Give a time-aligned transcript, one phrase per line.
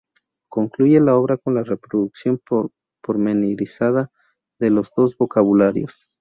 [0.49, 2.41] Concluye la obra con la reproducción
[3.03, 4.09] pormenorizada
[4.57, 6.07] de los dos vocabularios.